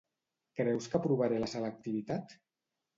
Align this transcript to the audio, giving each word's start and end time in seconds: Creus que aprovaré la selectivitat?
Creus 0.59 0.87
que 0.89 0.97
aprovaré 1.01 1.39
la 1.47 1.53
selectivitat? 1.55 2.39